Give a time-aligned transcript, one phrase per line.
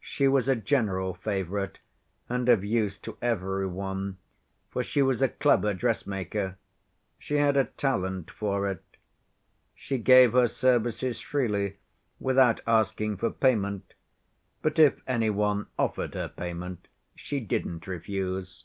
[0.00, 1.78] She was a general favorite,
[2.26, 4.16] and of use to every one,
[4.70, 6.56] for she was a clever dressmaker.
[7.18, 8.82] She had a talent for it.
[9.74, 11.76] She gave her services freely
[12.18, 13.92] without asking for payment,
[14.62, 18.64] but if any one offered her payment, she didn't refuse.